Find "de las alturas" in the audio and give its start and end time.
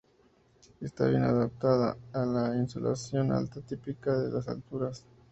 4.17-5.05